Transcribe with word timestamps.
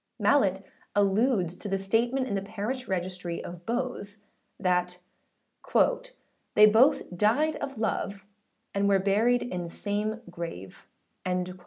Mallet 0.19 0.65
alludes 0.95 1.55
to 1.57 1.67
the 1.67 1.77
statement 1.77 2.27
in 2.27 2.33
the 2.33 2.41
parish 2.41 2.87
registry 2.87 3.39
of 3.43 3.67
Bowes, 3.67 4.17
that 4.59 4.97
âthey 5.63 6.73
both 6.73 7.15
died 7.15 7.55
of 7.57 7.77
love, 7.77 8.25
and 8.73 8.87
were 8.89 8.97
buried 8.97 9.43
in 9.43 9.61
the 9.61 9.69
same 9.69 10.21
grave,â 10.27 11.45
&c. 11.49 11.53